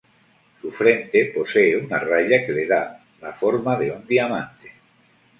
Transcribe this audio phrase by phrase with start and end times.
[0.63, 4.71] Su frente posee una raya que le da la forma de un diamante.